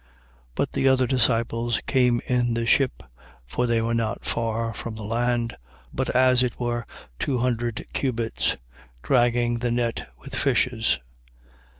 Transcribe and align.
21:8. 0.01 0.07
But 0.55 0.71
the 0.71 0.87
other 0.87 1.05
disciples 1.05 1.79
came 1.85 2.21
in 2.25 2.55
the 2.55 2.65
ship 2.65 3.03
(for 3.45 3.67
they 3.67 3.83
were 3.83 3.93
not 3.93 4.25
far 4.25 4.73
from 4.73 4.95
the 4.95 5.03
land, 5.03 5.55
but 5.93 6.09
as 6.15 6.41
it 6.41 6.59
were 6.59 6.87
two 7.19 7.37
hundred 7.37 7.85
cubits) 7.93 8.57
dragging 9.03 9.59
the 9.59 9.69
net 9.69 10.07
with 10.19 10.33
fishes. 10.33 10.97